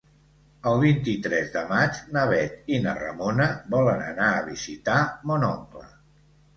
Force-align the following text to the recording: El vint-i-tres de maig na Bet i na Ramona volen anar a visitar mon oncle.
El 0.69 0.79
vint-i-tres 0.83 1.51
de 1.57 1.63
maig 1.73 2.01
na 2.17 2.25
Bet 2.33 2.73
i 2.75 2.81
na 2.87 2.97
Ramona 3.03 3.49
volen 3.77 4.05
anar 4.09 4.35
a 4.41 4.45
visitar 4.53 5.01
mon 5.31 5.51
oncle. 5.55 5.89